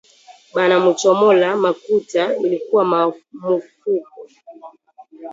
Bana 0.55 0.79
muchomola 0.79 1.55
makuta 1.57 2.35
ilikuwa 2.41 3.11
muufuko 3.41 4.19